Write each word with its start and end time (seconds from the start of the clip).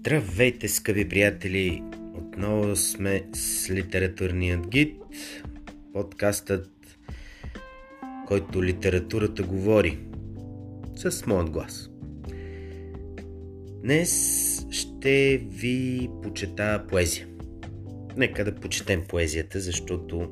Здравейте, 0.00 0.68
скъпи 0.68 1.08
приятели! 1.08 1.82
Отново 2.14 2.76
сме 2.76 3.22
с 3.32 3.70
литературният 3.70 4.68
гид, 4.68 4.96
подкастът, 5.92 6.70
който 8.26 8.64
литературата 8.64 9.42
говори 9.42 9.98
с 10.96 11.26
моят 11.26 11.50
глас. 11.50 11.90
Днес 13.82 14.66
ще 14.70 15.36
ви 15.50 16.08
почета 16.22 16.84
поезия. 16.88 17.26
Нека 18.16 18.44
да 18.44 18.54
почетем 18.54 19.02
поезията, 19.08 19.60
защото 19.60 20.30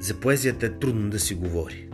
за 0.00 0.20
поезията 0.20 0.66
е 0.66 0.78
трудно 0.78 1.10
да 1.10 1.18
си 1.18 1.34
говори. 1.34 1.88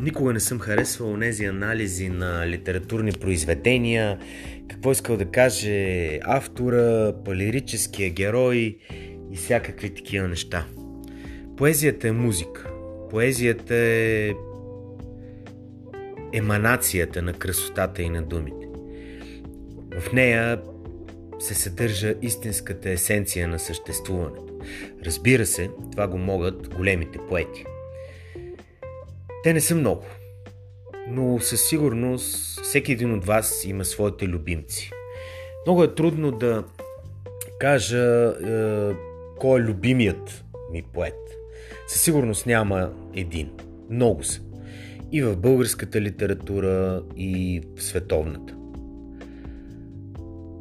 Никога 0.00 0.32
не 0.32 0.40
съм 0.40 0.58
харесвал 0.58 1.18
тези 1.20 1.44
анализи 1.44 2.08
на 2.08 2.48
литературни 2.48 3.12
произведения, 3.12 4.18
какво 4.68 4.92
искал 4.92 5.16
да 5.16 5.24
каже 5.24 6.18
автора, 6.24 7.12
палерическия 7.24 8.10
герой 8.10 8.78
и 9.32 9.36
всякакви 9.36 9.94
такива 9.94 10.28
неща. 10.28 10.66
Поезията 11.56 12.08
е 12.08 12.12
музика. 12.12 12.70
Поезията 13.10 13.74
е 13.74 14.32
еманацията 16.32 17.22
на 17.22 17.32
красотата 17.32 18.02
и 18.02 18.10
на 18.10 18.22
думите. 18.22 18.66
В 20.00 20.12
нея 20.12 20.62
се 21.38 21.54
съдържа 21.54 22.14
истинската 22.22 22.90
есенция 22.90 23.48
на 23.48 23.58
съществуването. 23.58 24.58
Разбира 25.04 25.46
се, 25.46 25.70
това 25.92 26.08
го 26.08 26.18
могат 26.18 26.74
големите 26.74 27.18
поети– 27.28 27.64
те 29.46 29.52
не 29.52 29.60
са 29.60 29.74
много, 29.74 30.02
но 31.08 31.40
със 31.40 31.68
сигурност 31.68 32.60
всеки 32.60 32.92
един 32.92 33.14
от 33.14 33.24
вас 33.24 33.64
има 33.64 33.84
своите 33.84 34.28
любимци. 34.28 34.90
Много 35.66 35.84
е 35.84 35.94
трудно 35.94 36.32
да 36.32 36.64
кажа 37.58 38.34
е, 38.46 38.92
кой 39.38 39.60
е 39.60 39.64
любимият 39.64 40.44
ми 40.72 40.82
поет. 40.82 41.14
Със 41.86 42.00
сигурност 42.00 42.46
няма 42.46 42.92
един. 43.14 43.50
Много 43.90 44.24
са. 44.24 44.40
И 45.12 45.22
в 45.22 45.36
българската 45.36 46.00
литература, 46.00 47.02
и 47.16 47.62
в 47.76 47.82
световната. 47.82 48.56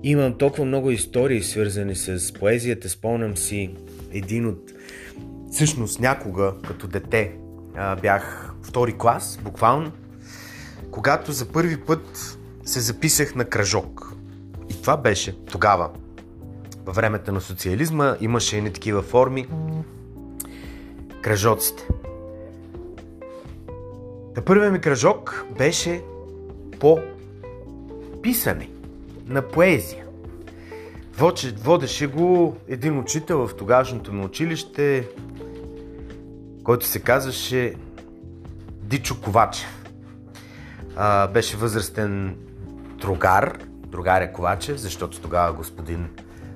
Имам 0.03 0.37
толкова 0.37 0.65
много 0.65 0.91
истории, 0.91 1.43
свързани 1.43 1.95
с 1.95 2.33
поезията. 2.33 2.89
Спомням 2.89 3.37
си 3.37 3.75
един 4.11 4.45
от... 4.45 4.71
Всъщност 5.51 5.99
някога, 5.99 6.53
като 6.67 6.87
дете, 6.87 7.35
бях 8.01 8.54
втори 8.65 8.97
клас, 8.97 9.39
буквално, 9.43 9.91
когато 10.91 11.31
за 11.31 11.45
първи 11.45 11.77
път 11.81 12.37
се 12.65 12.79
записах 12.79 13.35
на 13.35 13.45
кръжок. 13.45 14.13
И 14.69 14.81
това 14.81 14.97
беше 14.97 15.45
тогава. 15.45 15.89
Във 16.85 16.95
времето 16.95 17.31
на 17.31 17.41
социализма 17.41 18.15
имаше 18.21 18.57
едни 18.57 18.73
такива 18.73 19.01
форми. 19.01 19.47
Кръжоците. 21.21 21.87
Та 24.35 24.41
първият 24.41 24.73
ми 24.73 24.81
кръжок 24.81 25.45
беше 25.57 26.01
по 26.79 26.99
писане 28.21 28.69
на 29.27 29.41
поезия. 29.41 30.05
Водеше 31.63 32.07
го 32.07 32.57
един 32.67 32.99
учител 32.99 33.47
в 33.47 33.55
тогашното 33.55 34.13
ми 34.13 34.25
училище, 34.25 35.07
който 36.63 36.85
се 36.85 36.99
казваше 36.99 37.73
Дичо 38.85 39.21
Ковачев. 39.21 39.85
А, 40.95 41.27
беше 41.27 41.57
възрастен 41.57 42.37
другар, 42.99 43.59
другаря 43.87 44.33
Ковачев, 44.33 44.77
защото 44.77 45.21
тогава 45.21 45.53
господин 45.53 46.09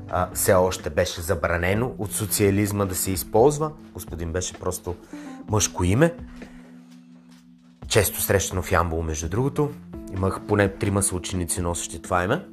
а, 0.10 0.30
все 0.34 0.54
още 0.54 0.90
беше 0.90 1.22
забранено 1.22 1.94
от 1.98 2.12
социализма 2.12 2.86
да 2.86 2.96
се 2.96 3.12
използва. 3.12 3.72
Господин 3.94 4.32
беше 4.32 4.54
просто 4.54 4.96
мъжко 5.50 5.84
име. 5.84 6.16
Често 7.88 8.22
срещано 8.22 8.62
в 8.62 8.72
Ямбол, 8.72 9.02
между 9.02 9.30
другото. 9.30 9.72
Имах 10.14 10.42
поне 10.48 10.70
трима 10.70 11.04
съученици 11.04 11.62
носещи 11.62 12.02
това 12.02 12.24
име. 12.24 12.46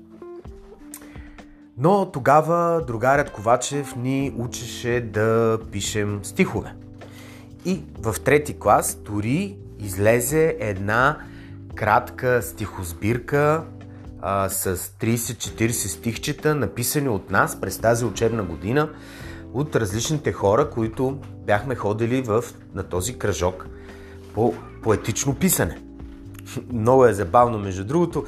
Но 1.78 2.11
тогава 2.11 2.84
другарят 2.87 3.31
Ковачев 3.31 3.97
ни 3.97 4.34
учеше 4.39 5.01
да 5.01 5.59
пишем 5.72 6.21
стихове. 6.22 6.75
И 7.65 7.83
в 7.99 8.17
трети 8.25 8.59
клас 8.59 8.95
дори 8.95 9.56
излезе 9.79 10.57
една 10.61 11.19
кратка 11.75 12.43
стихосбирка 12.43 13.65
а, 14.21 14.49
с 14.49 14.77
30-40 14.77 15.71
стихчета, 15.71 16.55
написани 16.55 17.09
от 17.09 17.31
нас 17.31 17.61
през 17.61 17.79
тази 17.79 18.05
учебна 18.05 18.43
година 18.43 18.91
от 19.55 19.77
различните 19.77 20.33
хора, 20.33 20.71
които 20.71 21.19
бяхме 21.47 21.75
ходили 21.75 22.23
в, 22.23 22.45
на 22.75 22.83
този 22.83 23.19
кръжок 23.19 23.67
по 24.35 24.55
поетично 24.83 25.35
писане. 25.35 25.79
Много 26.73 27.07
е 27.07 27.13
забавно, 27.13 27.59
между 27.59 27.85
другото. 27.85 28.25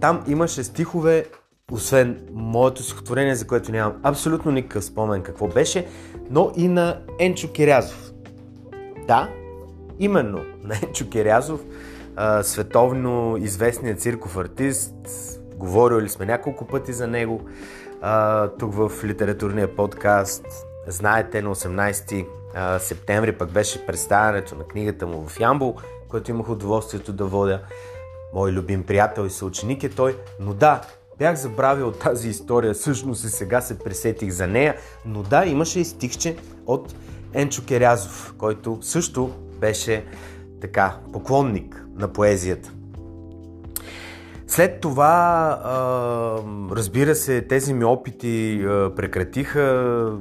Там 0.00 0.24
имаше 0.28 0.64
стихове, 0.64 1.26
освен 1.72 2.20
моето 2.32 2.82
стихотворение, 2.82 3.34
за 3.34 3.46
което 3.46 3.72
нямам 3.72 3.94
абсолютно 4.02 4.52
никакъв 4.52 4.84
спомен 4.84 5.22
какво 5.22 5.48
беше, 5.48 5.86
но 6.30 6.52
и 6.56 6.68
на 6.68 7.00
Енчо 7.18 7.52
Кирязов. 7.52 8.12
Да, 9.06 9.28
именно 10.00 10.44
на 10.62 10.74
Енчо 10.82 11.08
Кирязов, 11.08 11.60
световно 12.42 13.36
известният 13.36 14.00
цирков 14.00 14.36
артист. 14.36 14.94
Говорили 15.56 16.08
сме 16.08 16.26
няколко 16.26 16.66
пъти 16.66 16.92
за 16.92 17.06
него 17.06 17.40
тук 18.58 18.74
в 18.74 18.92
литературния 19.04 19.76
подкаст. 19.76 20.44
Знаете, 20.86 21.42
на 21.42 21.54
18 21.54 22.26
а, 22.54 22.78
септември 22.78 23.32
пък 23.32 23.52
беше 23.52 23.86
представянето 23.86 24.54
на 24.54 24.64
книгата 24.64 25.06
му 25.06 25.26
в 25.26 25.40
Ямбол, 25.40 25.76
което 26.08 26.30
имах 26.30 26.48
удоволствието 26.48 27.12
да 27.12 27.24
водя. 27.24 27.60
Мой 28.34 28.52
любим 28.52 28.86
приятел 28.86 29.22
и 29.22 29.30
съученик 29.30 29.84
е 29.84 29.88
той. 29.88 30.16
Но 30.40 30.54
да, 30.54 30.80
бях 31.18 31.36
забравил 31.36 31.92
тази 31.92 32.28
история, 32.28 32.74
всъщност 32.74 33.24
и 33.24 33.28
сега 33.28 33.60
се 33.60 33.78
пресетих 33.78 34.30
за 34.30 34.46
нея. 34.46 34.76
Но 35.04 35.22
да, 35.22 35.46
имаше 35.46 35.80
и 35.80 35.84
стихче 35.84 36.36
от 36.66 36.94
Енчо 37.34 37.62
Керязов, 37.66 38.34
който 38.38 38.78
също 38.82 39.30
беше 39.60 40.04
така 40.60 40.96
поклонник 41.12 41.86
на 41.96 42.08
поезията. 42.08 42.72
След 44.46 44.80
това, 44.80 45.58
разбира 46.72 47.14
се, 47.14 47.40
тези 47.40 47.74
ми 47.74 47.84
опити 47.84 48.64
прекратиха, 48.96 50.12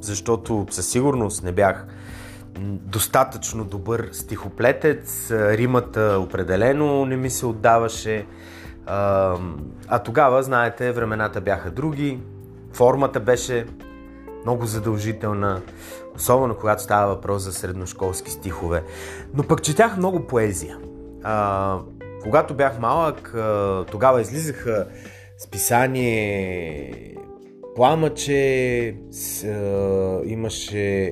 защото 0.00 0.66
със 0.70 0.88
сигурност 0.88 1.44
не 1.44 1.52
бях 1.52 1.86
достатъчно 2.60 3.64
добър 3.64 4.08
стихоплетец, 4.12 5.30
римата 5.30 6.18
определено 6.20 7.04
не 7.04 7.16
ми 7.16 7.30
се 7.30 7.46
отдаваше. 7.46 8.26
А 8.86 9.98
тогава, 10.04 10.42
знаете, 10.42 10.92
времената 10.92 11.40
бяха 11.40 11.70
други, 11.70 12.20
формата 12.72 13.20
беше 13.20 13.66
много 14.44 14.66
задължителна, 14.66 15.62
особено 16.16 16.54
когато 16.54 16.82
става 16.82 17.14
въпрос 17.14 17.42
за 17.42 17.52
средношколски 17.52 18.30
стихове. 18.30 18.82
Но 19.34 19.42
пък 19.42 19.62
четях 19.62 19.96
много 19.96 20.26
поезия. 20.26 20.78
А, 21.22 21.78
когато 22.22 22.54
бях 22.54 22.78
малък, 22.78 23.34
а, 23.34 23.84
тогава 23.90 24.20
излизаха 24.20 24.86
списание 25.38 27.16
Пламъче, 27.76 28.94
с, 29.10 29.44
а, 29.44 30.20
имаше 30.24 31.06
а, 31.06 31.10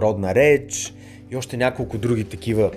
Родна 0.00 0.34
реч 0.34 0.94
и 1.30 1.36
още 1.36 1.56
няколко 1.56 1.98
други 1.98 2.24
такива 2.24 2.70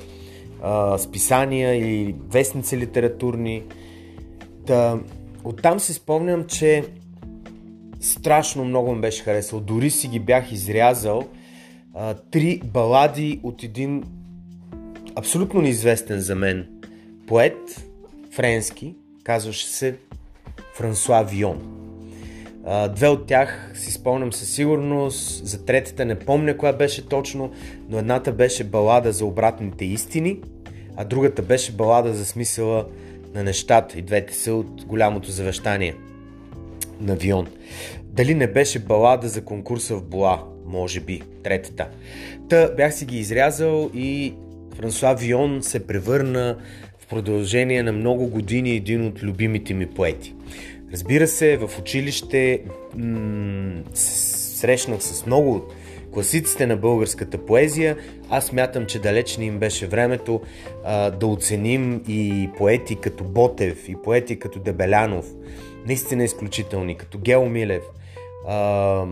а, 0.63 0.97
списания 0.97 1.75
и 1.75 2.15
вестници 2.31 2.77
литературни. 2.77 3.63
Та, 4.67 4.99
оттам 5.43 5.79
си 5.79 5.93
спомням, 5.93 6.45
че 6.47 6.85
страшно 8.03 8.65
много 8.65 8.95
ми 8.95 9.01
беше 9.01 9.23
харесал. 9.23 9.59
Дори 9.59 9.89
си 9.89 10.07
ги 10.07 10.19
бях 10.19 10.51
изрязал 10.51 11.23
а, 11.93 12.13
три 12.13 12.61
балади 12.65 13.39
от 13.43 13.63
един 13.63 14.03
абсолютно 15.15 15.61
неизвестен 15.61 16.19
за 16.19 16.35
мен 16.35 16.67
поет, 17.27 17.85
френски, 18.31 18.95
казваше 19.23 19.67
се 19.67 19.95
Франсуа 20.75 21.23
Вион. 21.23 21.61
А, 22.65 22.87
две 22.87 23.07
от 23.07 23.27
тях 23.27 23.71
си 23.75 23.91
спомням 23.91 24.33
със 24.33 24.49
сигурност, 24.49 25.45
за 25.45 25.65
третата 25.65 26.05
не 26.05 26.19
помня 26.19 26.57
коя 26.57 26.73
беше 26.73 27.07
точно, 27.07 27.51
но 27.89 27.97
едната 27.97 28.31
беше 28.31 28.63
балада 28.63 29.11
за 29.11 29.25
обратните 29.25 29.85
истини, 29.85 30.39
а 30.95 31.05
другата 31.05 31.41
беше 31.41 31.71
балада 31.71 32.13
за 32.13 32.25
смисъла 32.25 32.85
на 33.33 33.43
нещата. 33.43 33.99
И 33.99 34.01
двете 34.01 34.33
са 34.33 34.53
от 34.53 34.85
голямото 34.85 35.31
завещание 35.31 35.95
на 37.03 37.15
Вион. 37.15 37.47
Дали 38.03 38.35
не 38.35 38.47
беше 38.47 38.79
балада 38.79 39.27
за 39.27 39.41
конкурса 39.41 39.95
в 39.95 40.03
Буа, 40.03 40.43
може 40.65 40.99
би, 40.99 41.21
третата. 41.43 41.87
Та 42.49 42.69
бях 42.77 42.95
си 42.95 43.05
ги 43.05 43.19
изрязал 43.19 43.89
и 43.93 44.33
Франсуа 44.75 45.13
Вион 45.13 45.63
се 45.63 45.87
превърна 45.87 46.57
в 46.99 47.07
продължение 47.07 47.83
на 47.83 47.91
много 47.91 48.27
години 48.27 48.71
един 48.71 49.05
от 49.05 49.23
любимите 49.23 49.73
ми 49.73 49.87
поети. 49.87 50.35
Разбира 50.93 51.27
се, 51.27 51.57
в 51.57 51.79
училище 51.79 52.61
м- 52.97 53.81
срещнах 53.93 55.03
с 55.03 55.25
много 55.25 55.55
от 55.55 55.73
класиците 56.13 56.67
на 56.67 56.77
българската 56.77 57.37
поезия. 57.37 57.97
Аз 58.29 58.51
мятам, 58.51 58.85
че 58.85 58.99
далеч 58.99 59.37
не 59.37 59.45
им 59.45 59.59
беше 59.59 59.87
времето 59.87 60.41
а, 60.85 61.11
да 61.11 61.27
оценим 61.27 62.03
и 62.07 62.49
поети 62.57 62.95
като 62.95 63.23
Ботев, 63.23 63.89
и 63.89 63.95
поети 64.03 64.39
като 64.39 64.59
Дебелянов. 64.59 65.25
Наистина 65.87 66.23
изключителни, 66.23 66.97
като 66.97 67.17
Гео 67.17 67.49
Милев. 67.49 67.83
А, 68.47 69.05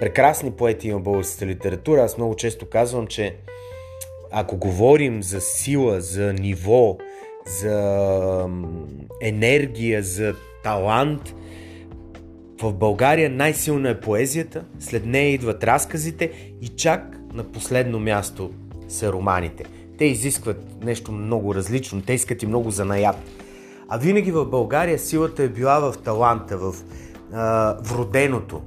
прекрасни 0.00 0.50
поети 0.50 0.88
има 0.88 1.00
българската 1.00 1.46
литература. 1.46 2.02
Аз 2.02 2.16
много 2.16 2.36
често 2.36 2.66
казвам, 2.66 3.06
че 3.06 3.36
ако 4.30 4.56
говорим 4.56 5.22
за 5.22 5.40
сила, 5.40 6.00
за 6.00 6.32
ниво, 6.32 6.96
за 7.46 8.48
енергия, 9.20 10.02
за 10.02 10.34
талант, 10.64 11.34
в 12.62 12.72
България 12.72 13.30
най-силна 13.30 13.90
е 13.90 14.00
поезията, 14.00 14.64
след 14.80 15.06
нея 15.06 15.32
идват 15.32 15.64
разказите 15.64 16.30
и 16.60 16.68
чак 16.68 17.18
на 17.32 17.44
последно 17.44 18.00
място 18.00 18.50
са 18.88 19.12
романите. 19.12 19.64
Те 19.98 20.04
изискват 20.04 20.84
нещо 20.84 21.12
много 21.12 21.54
различно, 21.54 22.02
те 22.02 22.12
искат 22.12 22.42
и 22.42 22.46
много 22.46 22.70
занаят. 22.70 23.16
А 23.88 23.98
винаги 23.98 24.32
в 24.32 24.44
България 24.44 24.98
силата 24.98 25.42
е 25.42 25.48
била 25.48 25.80
в 25.80 25.98
таланта, 25.98 26.58
в 26.58 26.74
а, 27.32 27.76
вроденото. 27.82 28.62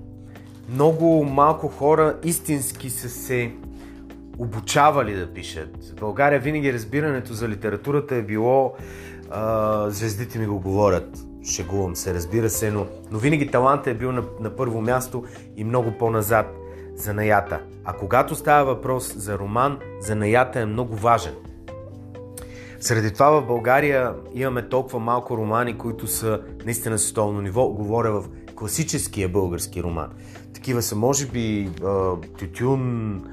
Много 0.70 1.26
малко 1.26 1.68
хора 1.68 2.18
истински 2.24 2.90
са 2.90 3.10
се 3.10 3.54
обучавали 4.40 5.16
да 5.16 5.34
пишат. 5.34 5.78
В 5.98 6.00
България 6.00 6.40
винаги 6.40 6.74
разбирането 6.74 7.34
за 7.34 7.50
литературата 7.50 8.16
е 8.16 8.22
било 8.22 8.74
а, 9.32 9.90
звездите 9.90 10.40
ми 10.40 10.46
го 10.46 10.60
говорят. 10.60 11.18
Шегувам 11.44 11.96
се, 11.96 12.14
разбира 12.14 12.50
се, 12.50 12.72
но, 12.72 12.86
но 13.12 13.20
винаги 13.20 13.52
талантът 13.52 13.88
е 13.88 13.94
бил 13.94 14.12
на, 14.12 14.24
на 14.40 14.56
първо 14.56 14.82
място 14.82 15.24
и 15.58 15.64
много 15.64 15.92
по-назад 15.92 16.46
за 16.96 17.14
наята. 17.14 17.60
А 17.86 17.94
когато 17.94 18.36
става 18.36 18.66
въпрос 18.66 19.14
за 19.18 19.38
роман, 19.38 19.80
за 20.00 20.16
наята 20.16 20.60
е 20.60 20.66
много 20.66 20.96
важен. 20.96 21.34
Среди 22.86 23.14
това 23.14 23.30
в 23.30 23.46
България 23.46 24.14
имаме 24.34 24.70
толкова 24.70 25.00
малко 25.00 25.38
романи, 25.38 25.78
които 25.78 26.08
са 26.08 26.42
наистина 26.66 26.98
световно 27.00 27.42
ниво. 27.42 27.68
Говоря 27.68 28.12
в 28.12 28.30
класическия 28.56 29.30
български 29.30 29.84
роман. 29.84 30.10
Такива 30.54 30.82
са, 30.82 30.96
може 30.96 31.28
би, 31.28 31.70
Тютюн, 32.40 33.24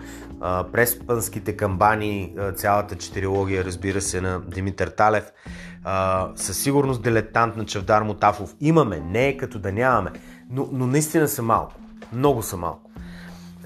преспанските 0.73 1.57
камбани, 1.57 2.35
цялата 2.57 2.97
четирилогия, 2.97 3.65
разбира 3.65 4.01
се, 4.01 4.21
на 4.21 4.41
Димитър 4.41 4.89
Талев. 4.89 5.33
Със 6.35 6.59
сигурност 6.59 7.03
дилетант 7.03 7.57
на 7.57 7.67
Чавдар 7.67 8.03
Мотафов. 8.03 8.55
Имаме, 8.61 9.01
не 9.01 9.29
е 9.29 9.37
като 9.37 9.59
да 9.59 9.73
нямаме, 9.73 10.11
но, 10.51 10.69
но 10.73 10.87
наистина 10.87 11.29
са 11.29 11.43
малко. 11.43 11.75
Много 12.13 12.43
са 12.43 12.57
малко. 12.57 12.82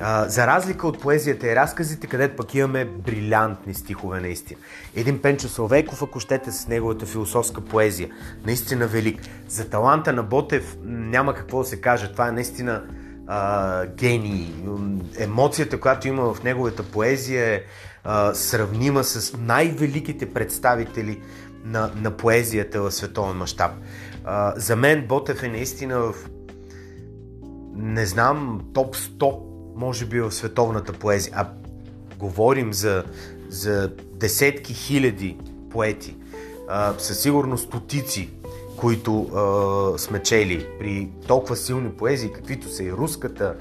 За 0.00 0.46
разлика 0.46 0.86
от 0.86 1.00
поезията 1.00 1.52
и 1.52 1.56
разказите, 1.56 2.06
където 2.06 2.36
пък 2.36 2.54
имаме 2.54 2.84
брилянтни 2.84 3.74
стихове 3.74 4.20
наистина. 4.20 4.60
Един 4.96 5.22
Пенчо 5.22 5.48
Салвейков, 5.48 6.02
ако 6.02 6.20
щете, 6.20 6.52
с 6.52 6.68
неговата 6.68 7.06
философска 7.06 7.60
поезия. 7.60 8.10
Наистина 8.46 8.86
велик. 8.86 9.20
За 9.48 9.70
таланта 9.70 10.12
на 10.12 10.22
Ботев 10.22 10.76
няма 10.84 11.34
какво 11.34 11.58
да 11.58 11.64
се 11.64 11.80
каже. 11.80 12.12
Това 12.12 12.28
е 12.28 12.32
наистина 12.32 12.82
а, 13.26 13.86
гений. 13.86 14.54
Емоцията, 15.18 15.80
която 15.80 16.08
има 16.08 16.34
в 16.34 16.42
неговата 16.42 16.82
поезия 16.82 17.54
е 17.54 17.62
а, 18.04 18.34
сравнима 18.34 19.02
с 19.02 19.36
най-великите 19.38 20.32
представители 20.32 21.22
на, 21.64 21.90
на 21.96 22.10
поезията 22.10 22.82
в 22.82 22.92
световен 22.92 23.36
мащаб. 23.36 23.72
За 24.56 24.76
мен 24.76 25.06
Ботев 25.06 25.42
е 25.42 25.48
наистина 25.48 25.98
в 25.98 26.14
не 27.76 28.06
знам, 28.06 28.60
топ 28.74 28.96
100, 28.96 29.55
може 29.76 30.06
би 30.06 30.20
в 30.20 30.32
световната 30.32 30.92
поезия. 30.92 31.32
А 31.36 31.48
говорим 32.18 32.72
за, 32.72 33.04
за 33.48 33.92
десетки 34.12 34.74
хиляди 34.74 35.38
поети. 35.70 36.16
А, 36.68 36.94
със 36.98 37.20
сигурност 37.20 37.64
стотици 37.64 38.30
които 38.76 39.22
а, 39.22 39.98
сме 39.98 40.22
чели 40.22 40.66
при 40.78 41.08
толкова 41.26 41.56
силни 41.56 41.90
поезии, 41.90 42.32
каквито 42.32 42.68
са 42.68 42.84
и 42.84 42.92
руската, 42.92 43.54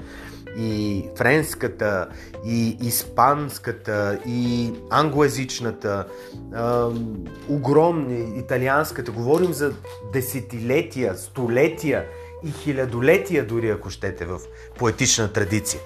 и 0.58 1.04
френската, 1.16 2.08
и 2.46 2.76
испанската, 2.80 4.18
и 4.26 4.72
англоязичната, 4.90 6.06
а, 6.54 6.90
огромни, 7.48 8.38
италианската. 8.38 9.12
Говорим 9.12 9.52
за 9.52 9.72
десетилетия, 10.12 11.16
столетия 11.16 12.04
и 12.46 12.52
хилядолетия 12.52 13.46
дори, 13.46 13.70
ако 13.70 13.90
щете, 13.90 14.24
в 14.24 14.40
поетична 14.78 15.32
традиция. 15.32 15.80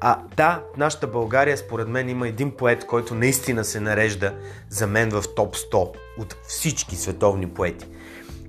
А 0.00 0.18
да, 0.36 0.62
нашата 0.76 1.06
България, 1.06 1.58
според 1.58 1.88
мен, 1.88 2.08
има 2.08 2.28
един 2.28 2.50
поет, 2.50 2.86
който 2.86 3.14
наистина 3.14 3.64
се 3.64 3.80
нарежда 3.80 4.34
за 4.68 4.86
мен 4.86 5.10
в 5.10 5.24
топ 5.36 5.56
100 5.56 5.96
от 6.18 6.36
всички 6.46 6.96
световни 6.96 7.50
поети. 7.50 7.86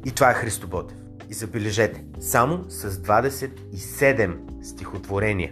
И 0.05 0.11
това 0.11 0.31
е 0.31 0.33
Христо 0.33 0.67
Ботев. 0.67 0.97
И 1.29 1.33
забележете, 1.33 2.03
само 2.19 2.65
с 2.69 2.91
27 2.91 4.35
стихотворения. 4.63 5.51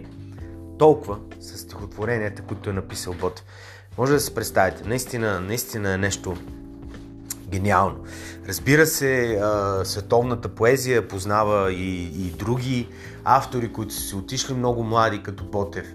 Толкова 0.78 1.18
са 1.40 1.58
стихотворенията, 1.58 2.42
които 2.42 2.70
е 2.70 2.72
написал 2.72 3.14
Ботев. 3.14 3.44
Може 3.98 4.12
да 4.12 4.20
се 4.20 4.34
представите, 4.34 4.88
наистина, 4.88 5.40
наистина 5.40 5.94
е 5.94 5.98
нещо 5.98 6.36
гениално. 7.54 7.96
Разбира 8.48 8.86
се, 8.86 9.40
световната 9.84 10.48
поезия 10.48 11.08
познава 11.08 11.72
и, 11.72 12.04
и 12.04 12.30
други 12.30 12.88
автори, 13.24 13.72
които 13.72 13.94
са 13.94 14.00
си 14.00 14.16
отишли 14.16 14.54
много 14.54 14.82
млади, 14.82 15.22
като 15.22 15.44
Ботев, 15.44 15.94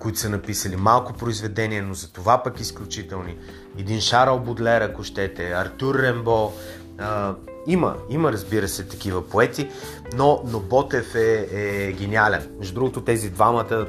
които 0.00 0.18
са 0.18 0.30
написали 0.30 0.76
малко 0.76 1.12
произведения, 1.12 1.82
но 1.82 1.94
за 1.94 2.12
това 2.12 2.42
пък 2.42 2.60
изключителни. 2.60 3.36
Един 3.78 4.00
Шарл 4.00 4.38
Будлер, 4.38 4.80
ако 4.80 5.04
щете, 5.04 5.52
Артур 5.52 5.94
Рембо, 5.94 6.52
има, 7.66 7.96
има 8.10 8.32
разбира 8.32 8.68
се 8.68 8.84
такива 8.84 9.28
поети, 9.28 9.68
но, 10.14 10.42
но 10.46 10.60
Ботев 10.60 11.14
е, 11.14 11.48
е 11.52 11.92
гениален. 11.92 12.50
Между 12.58 12.74
другото 12.74 13.00
тези 13.00 13.30
двамата, 13.30 13.86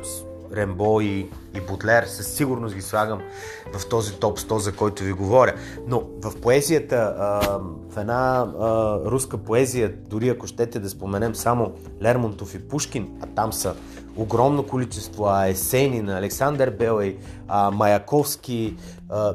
Рембо 0.54 1.02
и, 1.02 1.30
и 1.54 1.62
Бутлер, 1.68 2.04
със 2.04 2.28
сигурност 2.28 2.76
ги 2.76 2.82
слагам 2.82 3.22
в 3.74 3.90
този 3.90 4.14
топ 4.14 4.40
100, 4.40 4.58
за 4.58 4.72
който 4.72 5.04
ви 5.04 5.14
говоря. 5.14 5.54
Но 5.88 6.04
в 6.22 6.42
поезията, 6.42 7.16
в 7.90 7.98
една 7.98 8.48
руска 9.06 9.38
поезия, 9.38 9.94
дори 10.10 10.30
ако 10.30 10.48
щете 10.48 10.80
да 10.80 10.90
споменем 10.90 11.36
само 11.36 11.72
Лермонтов 12.04 12.56
и 12.56 12.68
Пушкин, 12.68 13.08
а 13.22 13.26
там 13.26 13.54
са 13.54 13.76
огромно 14.18 14.64
количество, 14.64 15.26
а 15.28 15.48
Есенин, 15.48 16.10
Александър 16.10 16.70
Белей, 16.70 17.18
а, 17.48 17.72
Маяковски, 17.72 18.76
а, 19.10 19.34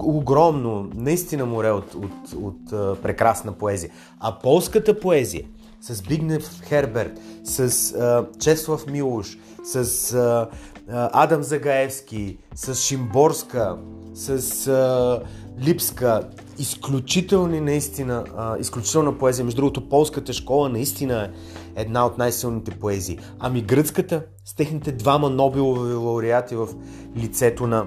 огромно, 0.00 0.90
наистина 0.94 1.46
море 1.46 1.70
от, 1.70 1.94
от, 1.94 2.32
от, 2.36 2.72
от 2.72 3.02
прекрасна 3.02 3.52
поезия. 3.52 3.90
А 4.20 4.38
полската 4.38 5.00
поезия 5.00 5.44
с 5.80 6.02
Бигнев 6.02 6.62
Херберт, 6.68 7.20
с 7.44 7.92
а, 7.94 8.26
Чеслав 8.40 8.86
Милош, 8.86 9.38
с 9.64 10.14
а, 10.14 10.48
Адам 10.88 11.42
Загаевски, 11.42 12.38
с 12.54 12.74
Шимборска, 12.74 13.76
с 14.14 14.66
а, 14.66 15.22
Липска, 15.60 16.28
изключителни 16.58 17.60
наистина, 17.60 18.24
а, 18.36 18.58
изключителна 18.58 19.18
поезия. 19.18 19.44
Между 19.44 19.60
другото, 19.60 19.88
полската 19.88 20.32
школа 20.32 20.68
наистина 20.68 21.30
е 21.76 21.80
една 21.80 22.06
от 22.06 22.18
най-силните 22.18 22.70
поезии. 22.70 23.18
Ами 23.38 23.60
гръцката, 23.60 24.24
с 24.44 24.54
техните 24.54 24.92
двама 24.92 25.30
Нобелови 25.30 25.94
лауреати 25.94 26.56
в 26.56 26.68
лицето 27.16 27.66
на 27.66 27.86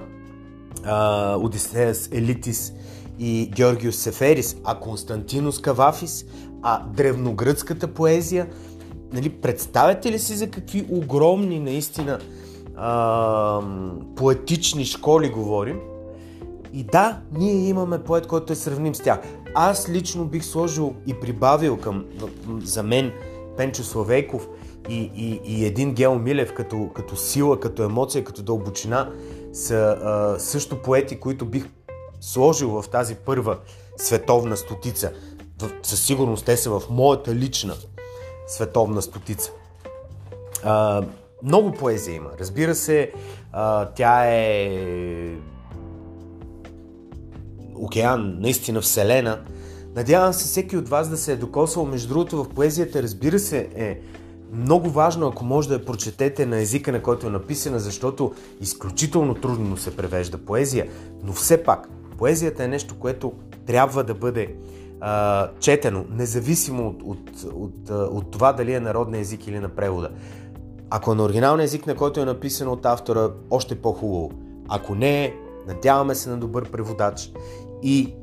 а, 0.84 1.36
Одисеас 1.36 2.08
Елитис 2.12 2.72
и 3.18 3.50
Георгиос 3.54 3.96
Сеферис, 3.96 4.56
а 4.64 4.78
Константинос 4.78 5.60
Кавафис, 5.60 6.24
а 6.62 6.82
древногръцката 6.86 7.88
поезия, 7.88 8.48
нали, 9.12 9.30
представяте 9.30 10.12
ли 10.12 10.18
си 10.18 10.34
за 10.34 10.50
какви 10.50 10.86
огромни 10.90 11.60
наистина 11.60 12.18
а, 12.76 13.60
поетични 14.16 14.84
школи 14.84 15.28
говорим? 15.28 15.80
И 16.72 16.84
да, 16.84 17.20
ние 17.32 17.68
имаме 17.68 17.98
поет, 17.98 18.26
който 18.26 18.52
е 18.52 18.56
сравним 18.56 18.94
с 18.94 19.00
тях. 19.00 19.18
Аз 19.54 19.88
лично 19.88 20.24
бих 20.24 20.44
сложил 20.44 20.94
и 21.06 21.14
прибавил 21.14 21.76
към, 21.76 22.04
за 22.62 22.82
мен, 22.82 23.12
Пенчо 23.56 23.84
Славейков 23.84 24.48
и, 24.88 25.10
и, 25.16 25.40
и 25.44 25.64
един 25.64 25.94
Гео 25.94 26.14
Милев 26.14 26.54
като, 26.54 26.90
като 26.94 27.16
сила, 27.16 27.60
като 27.60 27.82
емоция, 27.82 28.24
като 28.24 28.42
дълбочина 28.42 29.10
са 29.52 29.98
а, 30.02 30.38
също 30.38 30.82
поети, 30.82 31.20
които 31.20 31.46
бих 31.46 31.68
сложил 32.20 32.82
в 32.82 32.88
тази 32.88 33.14
първа 33.14 33.58
световна 33.96 34.56
стотица. 34.56 35.12
Със 35.82 36.00
сигурност 36.00 36.44
те 36.44 36.56
са 36.56 36.70
в 36.70 36.82
моята 36.90 37.34
лична 37.34 37.74
световна 38.46 39.02
стотица. 39.02 39.50
А, 40.64 41.02
много 41.42 41.72
поезия 41.72 42.14
има. 42.14 42.30
Разбира 42.40 42.74
се, 42.74 43.12
а, 43.52 43.86
тя 43.86 44.24
е 44.24 45.36
океан, 47.74 48.36
наистина 48.40 48.80
вселена. 48.80 49.40
Надявам 49.96 50.32
се 50.32 50.44
всеки 50.44 50.76
от 50.76 50.88
вас 50.88 51.08
да 51.08 51.16
се 51.16 51.32
е 51.32 51.36
докосвал. 51.36 51.86
Между 51.86 52.08
другото, 52.08 52.44
в 52.44 52.48
поезията, 52.48 53.02
разбира 53.02 53.38
се, 53.38 53.68
е 53.74 54.00
много 54.52 54.90
важно, 54.90 55.26
ако 55.26 55.44
може 55.44 55.68
да 55.68 55.74
я 55.74 55.84
прочетете 55.84 56.46
на 56.46 56.58
езика, 56.60 56.92
на 56.92 57.02
който 57.02 57.26
е 57.26 57.30
написана, 57.30 57.78
защото 57.80 58.32
изключително 58.60 59.34
трудно 59.34 59.76
се 59.76 59.96
превежда 59.96 60.38
поезия, 60.38 60.88
но 61.22 61.32
все 61.32 61.62
пак, 61.62 61.88
поезията 62.18 62.64
е 62.64 62.68
нещо, 62.68 62.98
което 62.98 63.32
трябва 63.66 64.04
да 64.04 64.14
бъде 64.14 64.54
четено, 65.60 66.04
независимо 66.10 66.88
от, 66.88 67.02
от, 67.02 67.52
от, 67.54 67.90
от 67.90 68.30
това 68.30 68.52
дали 68.52 68.74
е 68.74 68.80
народен 68.80 69.20
език 69.20 69.46
или 69.46 69.58
на 69.58 69.68
превода. 69.68 70.10
Ако 70.90 71.12
е 71.12 71.14
на 71.14 71.22
оригиналния 71.22 71.64
език, 71.64 71.86
на 71.86 71.94
който 71.94 72.20
е 72.20 72.24
написано 72.24 72.72
от 72.72 72.86
автора, 72.86 73.30
още 73.50 73.74
по-хубаво. 73.74 74.32
Ако 74.68 74.94
не 74.94 75.24
е, 75.24 75.34
надяваме 75.66 76.14
се 76.14 76.30
на 76.30 76.36
добър 76.36 76.70
преводач 76.70 77.32
и 77.82 78.14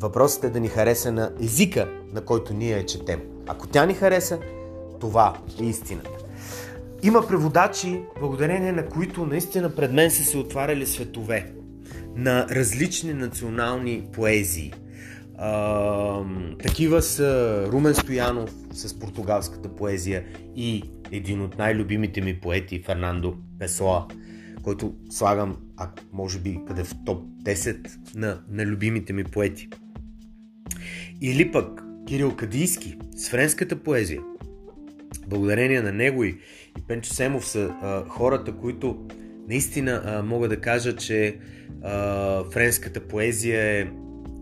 въпросът 0.00 0.44
е 0.44 0.50
да 0.50 0.60
ни 0.60 0.68
хареса 0.68 1.12
на 1.12 1.30
езика, 1.40 1.88
на 2.12 2.20
който 2.20 2.54
ние 2.54 2.70
я 2.70 2.86
четем. 2.86 3.20
Ако 3.46 3.66
тя 3.66 3.86
ни 3.86 3.94
хареса, 3.94 4.38
това 5.00 5.36
е 5.60 5.64
истината. 5.64 6.10
Има 7.02 7.26
преводачи, 7.28 8.02
благодарение 8.20 8.72
на 8.72 8.86
които 8.86 9.26
наистина 9.26 9.74
пред 9.74 9.92
мен 9.92 10.10
са 10.10 10.24
се 10.24 10.38
отваряли 10.38 10.86
светове 10.86 11.52
на 12.16 12.46
различни 12.48 13.14
национални 13.14 14.08
поезии. 14.12 14.72
Такива 16.62 17.02
са 17.02 17.62
Румен 17.72 17.94
Стоянов 17.94 18.50
с 18.72 18.98
португалската 18.98 19.74
поезия 19.74 20.24
и 20.56 20.82
един 21.10 21.42
от 21.42 21.58
най-любимите 21.58 22.20
ми 22.20 22.40
поети 22.40 22.82
Фернандо 22.82 23.36
Песоа, 23.58 24.06
който 24.62 24.94
слагам, 25.10 25.56
а 25.76 25.90
може 26.12 26.38
би 26.38 26.60
къде 26.68 26.84
в 26.84 26.94
топ 27.06 27.24
10 27.44 27.90
на, 28.14 28.40
на 28.50 28.66
любимите 28.66 29.12
ми 29.12 29.24
поети. 29.24 29.68
Или 31.20 31.52
пък 31.52 31.82
Кирил 32.08 32.36
Кадийски 32.36 32.98
с 33.16 33.30
френската 33.30 33.76
поезия. 33.76 34.22
Благодарение 35.26 35.82
на 35.82 35.92
него 35.92 36.24
и, 36.24 36.38
и 36.78 36.82
Пенчо 36.88 37.12
Семов 37.12 37.46
са 37.46 37.74
а, 37.82 38.04
хората, 38.08 38.52
които 38.52 39.06
наистина 39.48 40.02
а, 40.04 40.22
мога 40.22 40.48
да 40.48 40.60
кажа, 40.60 40.96
че 40.96 41.36
а, 41.82 42.44
френската 42.44 43.00
поезия 43.00 43.80
е 43.80 43.86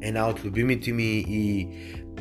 една 0.03 0.29
от 0.29 0.45
любимите 0.45 0.93
ми 0.93 1.25
и 1.29 1.69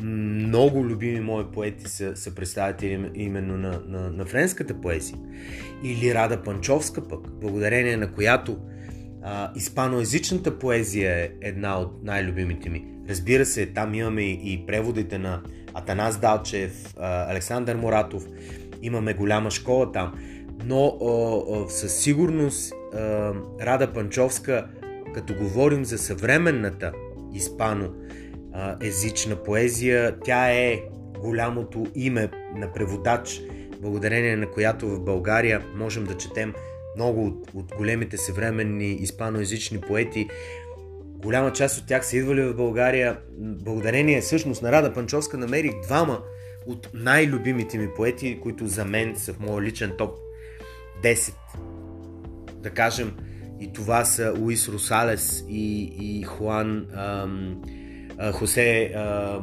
много 0.02 0.84
любими 0.84 1.20
мои 1.20 1.44
поети 1.52 1.88
са, 1.88 2.16
са 2.16 2.34
представители 2.34 3.10
именно 3.14 3.56
на, 3.56 3.82
на, 3.88 4.10
на 4.10 4.24
френската 4.24 4.80
поезия. 4.80 5.18
Или 5.84 6.14
Рада 6.14 6.42
Панчовска 6.42 7.08
пък, 7.08 7.40
благодарение 7.40 7.96
на 7.96 8.12
която 8.12 8.58
а, 9.22 9.52
испаноязичната 9.56 10.58
поезия 10.58 11.16
е 11.16 11.30
една 11.42 11.78
от 11.80 12.04
най-любимите 12.04 12.70
ми. 12.70 12.84
Разбира 13.08 13.46
се, 13.46 13.66
там 13.66 13.94
имаме 13.94 14.22
и, 14.22 14.64
преводите 14.66 15.18
на 15.18 15.42
Атанас 15.74 16.20
Далчев, 16.20 16.94
а, 16.98 17.32
Александър 17.32 17.76
Моратов, 17.76 18.26
имаме 18.82 19.14
голяма 19.14 19.50
школа 19.50 19.92
там, 19.92 20.14
но 20.64 20.86
а, 20.86 21.06
а, 21.56 21.68
със 21.68 22.00
сигурност 22.00 22.72
а, 22.94 23.32
Рада 23.60 23.92
Панчовска, 23.92 24.66
като 25.14 25.34
говорим 25.34 25.84
за 25.84 25.98
съвременната 25.98 26.92
испано 27.34 27.90
езична 28.82 29.36
поезия. 29.36 30.18
Тя 30.24 30.50
е 30.50 30.82
голямото 31.20 31.86
име 31.94 32.30
на 32.54 32.72
преводач, 32.72 33.40
благодарение 33.80 34.36
на 34.36 34.50
която 34.50 34.88
в 34.88 35.00
България 35.00 35.64
можем 35.74 36.04
да 36.04 36.16
четем 36.16 36.54
много 36.96 37.26
от, 37.26 37.50
от 37.54 37.74
големите 37.76 38.16
съвременни 38.16 38.92
испаноязични 38.92 39.80
поети. 39.80 40.28
Голяма 41.02 41.52
част 41.52 41.78
от 41.78 41.86
тях 41.86 42.06
са 42.06 42.16
идвали 42.16 42.42
в 42.42 42.56
България. 42.56 43.18
Благодарение 43.38 44.20
всъщност 44.20 44.62
на 44.62 44.72
Рада 44.72 44.92
Панчовска 44.92 45.38
намерих 45.38 45.72
двама 45.82 46.22
от 46.66 46.88
най-любимите 46.94 47.78
ми 47.78 47.88
поети, 47.96 48.40
които 48.42 48.66
за 48.66 48.84
мен 48.84 49.16
са 49.16 49.32
в 49.32 49.40
моя 49.40 49.62
личен 49.62 49.92
топ 49.98 50.18
10. 51.02 51.34
Да 52.52 52.70
кажем, 52.70 53.16
и 53.60 53.72
това 53.72 54.04
са 54.04 54.34
Луис 54.38 54.68
Русалес 54.68 55.44
и, 55.48 55.82
и 56.00 56.22
Хуан 56.22 56.86
ам, 56.94 57.62
а, 58.18 58.32
Хосе 58.32 58.92
а, 58.96 59.40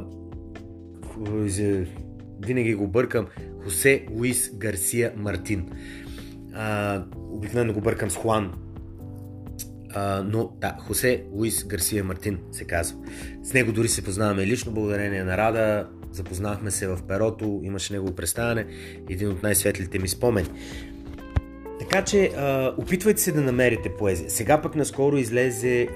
винаги 2.46 2.74
го 2.74 2.88
бъркам 2.88 3.26
Хосе 3.64 4.06
Луис 4.10 4.50
Гарсия 4.54 5.12
Мартин. 5.16 5.70
Обикновено 7.16 7.72
го 7.72 7.80
бъркам 7.80 8.10
с 8.10 8.16
Хуан. 8.16 8.52
А, 9.94 10.22
но 10.22 10.52
да, 10.60 10.76
Хосе 10.80 11.24
Луис 11.32 11.64
Гарсия 11.64 12.04
Мартин 12.04 12.38
се 12.52 12.64
казва. 12.64 12.98
С 13.42 13.52
него 13.52 13.72
дори 13.72 13.88
се 13.88 14.04
познаваме 14.04 14.46
лично, 14.46 14.72
благодарение 14.72 15.24
на 15.24 15.36
Рада. 15.36 15.88
Запознахме 16.12 16.70
се 16.70 16.88
в 16.88 16.98
перото, 17.08 17.60
имаше 17.64 17.92
негово 17.92 18.14
представяне, 18.14 18.66
един 19.08 19.28
от 19.28 19.42
най-светлите 19.42 19.98
ми 19.98 20.08
спомени. 20.08 20.48
Така 21.78 22.04
че, 22.04 22.26
а, 22.26 22.74
опитвайте 22.78 23.20
се 23.20 23.32
да 23.32 23.40
намерите 23.40 23.88
поезия. 23.88 24.30
Сега 24.30 24.62
пък 24.62 24.74
наскоро 24.74 25.16
излезе 25.16 25.88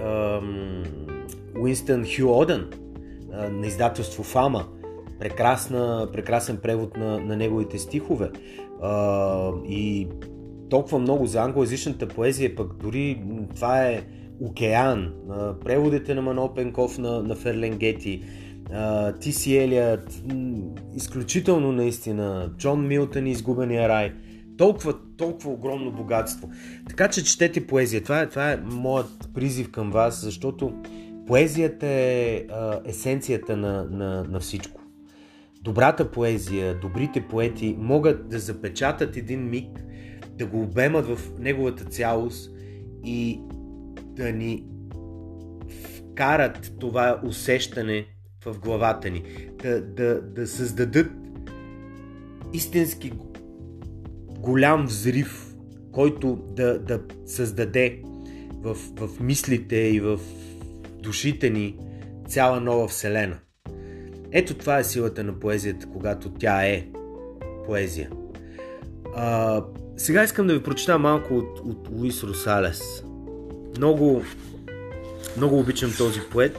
Уинстън 1.60 2.04
Хю 2.16 2.28
Одън 2.28 2.70
на 3.50 3.66
издателство 3.66 4.22
Фама. 4.22 4.66
Прекрасна, 5.20 6.08
прекрасен 6.12 6.56
превод 6.56 6.96
на, 6.96 7.20
на 7.20 7.36
неговите 7.36 7.78
стихове. 7.78 8.30
А, 8.82 9.50
и 9.68 10.08
толкова 10.70 10.98
много 10.98 11.26
за 11.26 11.42
англоязичната 11.42 12.08
поезия, 12.08 12.56
пък 12.56 12.76
дори 12.76 13.22
това 13.54 13.86
е 13.86 14.02
океан. 14.40 15.12
А, 15.30 15.58
преводите 15.58 16.14
на 16.14 16.22
Мано 16.22 16.54
Пенков 16.54 16.98
на, 16.98 17.22
на 17.22 17.34
Ферленгети. 17.34 18.24
Ти 19.20 19.32
си 19.32 19.56
Елият, 19.56 20.22
изключително 20.94 21.72
наистина. 21.72 22.50
Джон 22.58 22.86
Милтън 22.86 23.26
и 23.26 23.30
Изгубения 23.30 23.88
рай 23.88 24.12
толкова, 24.56 24.94
толкова 25.16 25.50
огромно 25.50 25.92
богатство. 25.92 26.50
Така 26.88 27.08
че 27.08 27.24
четете 27.24 27.66
поезия. 27.66 28.02
Това 28.02 28.20
е, 28.20 28.28
това 28.28 28.52
е 28.52 28.56
моят 28.56 29.28
призив 29.34 29.70
към 29.70 29.90
вас, 29.90 30.20
защото 30.22 30.74
поезията 31.26 31.86
е 31.86 32.44
а, 32.50 32.80
есенцията 32.84 33.56
на, 33.56 33.84
на, 33.84 34.24
на 34.24 34.40
всичко. 34.40 34.80
Добрата 35.62 36.10
поезия, 36.10 36.80
добрите 36.80 37.28
поети 37.28 37.76
могат 37.78 38.28
да 38.28 38.38
запечатат 38.38 39.16
един 39.16 39.50
миг, 39.50 39.84
да 40.38 40.46
го 40.46 40.62
обемат 40.62 41.06
в 41.06 41.18
неговата 41.38 41.84
цялост 41.84 42.50
и 43.04 43.40
да 44.06 44.32
ни 44.32 44.64
вкарат 46.12 46.72
това 46.80 47.20
усещане 47.24 48.06
в 48.44 48.58
главата 48.58 49.10
ни, 49.10 49.22
да, 49.62 49.82
да, 49.82 50.20
да 50.22 50.46
създадат 50.46 51.10
истински 52.52 53.12
голям 54.42 54.86
взрив, 54.86 55.54
който 55.92 56.38
да, 56.56 56.78
да 56.78 57.00
създаде 57.26 58.02
в, 58.52 58.76
в 58.96 59.20
мислите 59.20 59.76
и 59.76 60.00
в 60.00 60.20
душите 61.02 61.50
ни 61.50 61.78
цяла 62.28 62.60
нова 62.60 62.88
вселена. 62.88 63.38
Ето 64.32 64.54
това 64.54 64.78
е 64.78 64.84
силата 64.84 65.24
на 65.24 65.40
поезията, 65.40 65.86
когато 65.92 66.30
тя 66.30 66.66
е 66.66 66.86
поезия. 67.66 68.10
А, 69.16 69.62
сега 69.96 70.24
искам 70.24 70.46
да 70.46 70.54
ви 70.54 70.62
прочета 70.62 70.98
малко 70.98 71.34
от, 71.34 71.60
от 71.64 71.88
Луис 71.92 72.22
Росалес. 72.22 73.04
Много, 73.76 74.22
много 75.36 75.58
обичам 75.58 75.90
този 75.98 76.20
поет 76.30 76.58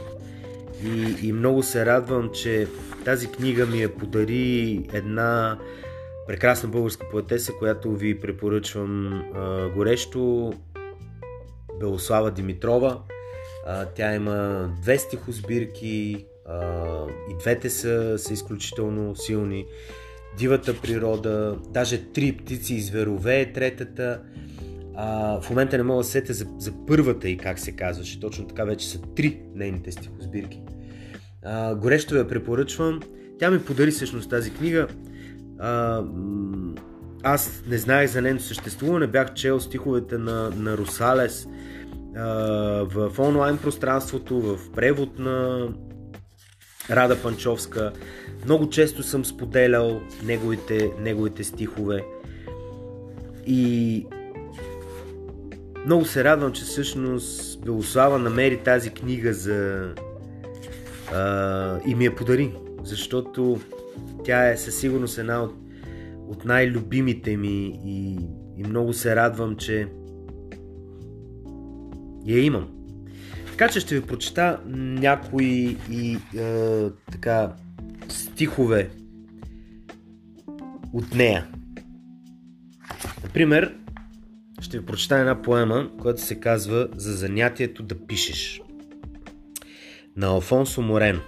и, 0.84 1.16
и 1.22 1.32
много 1.32 1.62
се 1.62 1.86
радвам, 1.86 2.30
че 2.34 2.66
тази 3.04 3.26
книга 3.26 3.66
ми 3.66 3.82
я 3.82 3.94
подари 3.94 4.88
една 4.92 5.58
прекрасна 6.26 6.68
българска 6.68 7.08
поетеса, 7.10 7.52
която 7.58 7.92
ви 7.92 8.20
препоръчвам 8.20 9.22
а, 9.34 9.68
горещо. 9.68 10.52
Белослава 11.80 12.30
Димитрова. 12.30 13.00
А, 13.66 13.84
тя 13.84 14.14
има 14.14 14.68
две 14.82 14.98
стихосбирки 14.98 16.26
а, 16.46 17.06
и 17.30 17.38
двете 17.38 17.70
са, 17.70 18.18
са 18.18 18.32
изключително 18.32 19.16
силни. 19.16 19.66
Дивата 20.38 20.80
природа, 20.80 21.58
даже 21.68 22.12
три 22.12 22.32
птици 22.32 22.74
и 22.74 22.80
зверове 22.80 23.40
е 23.40 23.52
третата. 23.52 24.22
А, 24.94 25.40
в 25.40 25.50
момента 25.50 25.76
не 25.76 25.82
мога 25.82 26.02
да 26.02 26.08
сетя 26.08 26.32
за, 26.32 26.46
за 26.58 26.72
първата 26.86 27.28
и 27.28 27.36
как 27.36 27.58
се 27.58 27.72
казваше. 27.72 28.20
Точно 28.20 28.46
така 28.46 28.64
вече 28.64 28.88
са 28.88 29.02
три 29.16 29.40
нейните 29.54 29.92
стихосбирки. 29.92 30.62
А, 31.42 31.74
горещо 31.74 32.16
я 32.16 32.28
препоръчвам. 32.28 33.00
Тя 33.38 33.50
ми 33.50 33.64
подари 33.64 33.90
всъщност 33.90 34.30
тази 34.30 34.54
книга. 34.54 34.88
А, 35.58 36.02
аз 37.22 37.62
не 37.66 37.78
знаех 37.78 38.10
за 38.10 38.22
нейното 38.22 38.44
съществуване, 38.44 39.06
бях 39.06 39.34
чел 39.34 39.60
стиховете 39.60 40.18
на, 40.18 40.50
на 40.50 40.76
Русалес 40.76 41.48
а, 42.16 42.26
в 42.84 43.18
онлайн 43.18 43.58
пространството, 43.58 44.40
в 44.40 44.72
превод 44.72 45.18
на 45.18 45.68
Рада 46.90 47.22
Панчовска. 47.22 47.92
Много 48.44 48.70
често 48.70 49.02
съм 49.02 49.24
споделял 49.24 50.00
неговите, 50.24 50.92
неговите 51.00 51.44
стихове 51.44 52.04
и 53.46 54.06
много 55.86 56.04
се 56.04 56.24
радвам, 56.24 56.52
че 56.52 56.64
всъщност 56.64 57.60
Белослава 57.64 58.18
намери 58.18 58.56
тази 58.56 58.90
книга 58.90 59.34
за, 59.34 59.88
а, 61.12 61.78
и 61.86 61.94
ми 61.94 62.04
я 62.04 62.16
подари, 62.16 62.54
защото 62.82 63.60
тя 64.24 64.48
е 64.50 64.56
със 64.56 64.80
сигурност 64.80 65.18
една 65.18 65.42
от, 65.42 65.54
от 66.28 66.44
най-любимите 66.44 67.36
ми 67.36 67.80
и, 67.84 68.18
и 68.56 68.62
много 68.68 68.92
се 68.92 69.16
радвам, 69.16 69.56
че 69.56 69.88
я 72.26 72.44
имам. 72.44 72.68
Така 73.50 73.68
че 73.68 73.80
ще 73.80 73.94
ви 73.94 74.06
прочета 74.06 74.60
някои 74.66 75.76
и 75.90 76.18
е, 76.38 76.90
така 77.12 77.52
стихове 78.08 78.90
от 80.92 81.14
нея. 81.14 81.46
Например, 83.22 83.74
ще 84.60 84.78
ви 84.78 84.86
прочета 84.86 85.16
една 85.16 85.42
поема, 85.42 85.90
която 86.00 86.22
се 86.22 86.40
казва 86.40 86.88
За 86.96 87.12
занятието 87.12 87.82
да 87.82 88.06
пишеш. 88.06 88.62
На 90.16 90.26
Алфонсо 90.26 90.82
Морено. 90.82 91.20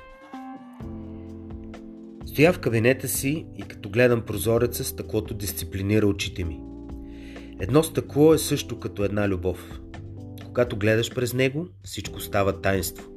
Стоя 2.36 2.52
в 2.52 2.58
кабинета 2.58 3.08
си 3.08 3.46
и 3.58 3.62
като 3.62 3.88
гледам 3.88 4.20
прозореца, 4.20 4.84
стъклото 4.84 5.34
дисциплинира 5.34 6.06
очите 6.06 6.44
ми. 6.44 6.60
Едно 7.60 7.82
стъкло 7.82 8.34
е 8.34 8.38
също 8.38 8.80
като 8.80 9.04
една 9.04 9.28
любов. 9.28 9.80
Когато 10.44 10.76
гледаш 10.76 11.14
през 11.14 11.34
него, 11.34 11.68
всичко 11.84 12.20
става 12.20 12.60
таинство. 12.60 13.08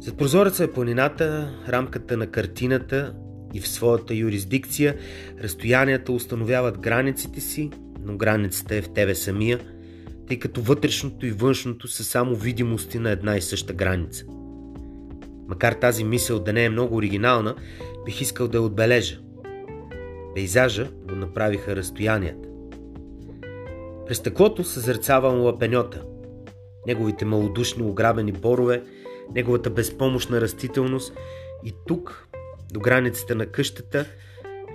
Зад 0.00 0.16
прозореца 0.16 0.64
е 0.64 0.72
планината, 0.72 1.54
рамката 1.68 2.16
на 2.16 2.26
картината 2.26 3.14
и 3.54 3.60
в 3.60 3.68
своята 3.68 4.14
юрисдикция 4.14 4.96
разстоянията 5.42 6.12
установяват 6.12 6.78
границите 6.78 7.40
си, 7.40 7.70
но 8.04 8.16
границата 8.16 8.76
е 8.76 8.82
в 8.82 8.92
тебе 8.92 9.14
самия, 9.14 9.60
тъй 10.28 10.38
като 10.38 10.62
вътрешното 10.62 11.26
и 11.26 11.30
външното 11.30 11.88
са 11.88 12.04
само 12.04 12.34
видимости 12.34 12.98
на 12.98 13.10
една 13.10 13.36
и 13.36 13.40
съща 13.40 13.72
граница. 13.72 14.24
Макар 15.52 15.72
тази 15.72 16.04
мисъл 16.04 16.38
да 16.38 16.52
не 16.52 16.64
е 16.64 16.70
много 16.70 16.96
оригинална, 16.96 17.54
бих 18.04 18.20
искал 18.20 18.48
да 18.48 18.58
я 18.58 18.62
отбележа. 18.62 19.18
Пейзажа 20.34 20.90
го 21.08 21.14
направиха 21.14 21.76
разстоянията. 21.76 22.48
През 24.06 24.18
стъклото 24.18 24.64
съзерцавам 24.64 25.40
лапеньота, 25.40 26.02
неговите 26.86 27.24
малодушни 27.24 27.82
ограбени 27.82 28.32
борове, 28.32 28.82
неговата 29.34 29.70
безпомощна 29.70 30.40
растителност 30.40 31.12
и 31.64 31.74
тук, 31.86 32.28
до 32.72 32.80
границата 32.80 33.34
на 33.34 33.46
къщата, 33.46 34.04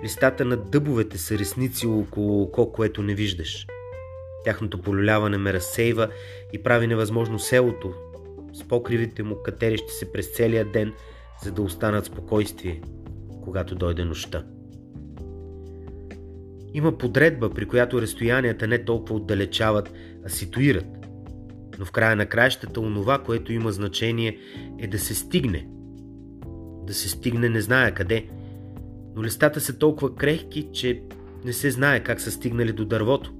листата 0.04 0.44
на 0.44 0.56
дъбовете 0.56 1.18
са 1.18 1.38
ресници 1.38 1.86
около 1.86 2.42
око, 2.42 2.72
което 2.72 3.02
не 3.02 3.14
виждаш. 3.14 3.66
Тяхното 4.44 4.82
полюляване 4.82 5.38
ме 5.38 5.52
разсейва 5.52 6.08
и 6.52 6.62
прави 6.62 6.86
невъзможно 6.86 7.38
селото, 7.38 7.94
с 8.58 8.64
покривите 8.68 9.22
му 9.22 9.36
катерещи 9.44 9.92
се 9.92 10.12
през 10.12 10.36
целия 10.36 10.64
ден, 10.64 10.92
за 11.44 11.52
да 11.52 11.62
останат 11.62 12.04
спокойствие, 12.04 12.80
когато 13.44 13.74
дойде 13.74 14.04
нощта. 14.04 14.44
Има 16.74 16.98
подредба, 16.98 17.50
при 17.50 17.66
която 17.66 18.02
разстоянията 18.02 18.66
не 18.66 18.84
толкова 18.84 19.14
отдалечават, 19.14 19.92
а 20.26 20.28
ситуират. 20.28 20.86
Но 21.78 21.84
в 21.84 21.92
края 21.92 22.16
на 22.16 22.26
краищата 22.26 22.80
онова, 22.80 23.18
което 23.18 23.52
има 23.52 23.72
значение, 23.72 24.38
е 24.78 24.86
да 24.86 24.98
се 24.98 25.14
стигне. 25.14 25.68
Да 26.86 26.94
се 26.94 27.08
стигне 27.08 27.48
не 27.48 27.60
зная 27.60 27.94
къде. 27.94 28.26
Но 29.16 29.24
листата 29.24 29.60
са 29.60 29.78
толкова 29.78 30.14
крехки, 30.14 30.68
че 30.72 31.02
не 31.44 31.52
се 31.52 31.70
знае 31.70 32.02
как 32.02 32.20
са 32.20 32.30
стигнали 32.30 32.72
до 32.72 32.84
дървото. 32.84 33.32